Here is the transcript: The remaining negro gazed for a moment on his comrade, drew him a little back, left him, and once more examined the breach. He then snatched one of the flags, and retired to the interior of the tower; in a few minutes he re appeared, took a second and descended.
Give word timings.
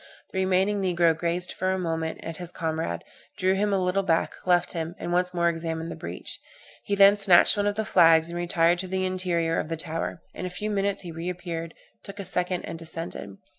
The 0.31 0.39
remaining 0.39 0.81
negro 0.81 1.13
gazed 1.13 1.51
for 1.51 1.71
a 1.71 1.77
moment 1.77 2.25
on 2.25 2.33
his 2.33 2.51
comrade, 2.51 3.03
drew 3.37 3.53
him 3.53 3.71
a 3.71 3.77
little 3.77 4.01
back, 4.01 4.33
left 4.47 4.71
him, 4.71 4.95
and 4.97 5.13
once 5.13 5.31
more 5.31 5.47
examined 5.47 5.91
the 5.91 5.95
breach. 5.95 6.39
He 6.85 6.95
then 6.95 7.17
snatched 7.17 7.55
one 7.55 7.67
of 7.67 7.75
the 7.75 7.85
flags, 7.85 8.29
and 8.29 8.35
retired 8.39 8.79
to 8.79 8.87
the 8.87 9.05
interior 9.05 9.59
of 9.59 9.69
the 9.69 9.77
tower; 9.77 10.23
in 10.33 10.47
a 10.47 10.49
few 10.49 10.71
minutes 10.71 11.03
he 11.03 11.11
re 11.11 11.29
appeared, 11.29 11.75
took 12.03 12.19
a 12.19 12.25
second 12.25 12.63
and 12.65 12.79
descended. 12.79 13.37